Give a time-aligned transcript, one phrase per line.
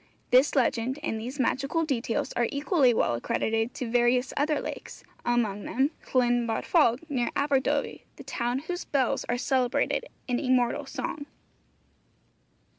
[0.31, 5.65] This legend and these magical details are equally well accredited to various other lakes, among
[5.65, 11.27] them Llyn Barfog, near Aberdovey, the town whose 'bells' are celebrated in immortal song.